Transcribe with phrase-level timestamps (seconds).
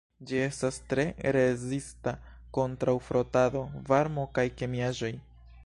[0.29, 1.03] Ĝi estas tre
[1.35, 2.13] rezista
[2.59, 3.63] kontraŭ frotado,
[3.93, 5.15] varmo kaj kemiaĵoj.